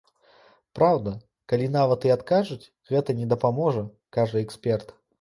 Праўда, 0.79 1.13
калі 1.53 1.69
нават 1.77 2.09
і 2.11 2.15
адкажуць, 2.17 2.59
гэта 2.95 3.19
не 3.23 3.31
дапаможа, 3.37 3.89
кажа 4.21 4.37
эксперт. 4.47 4.97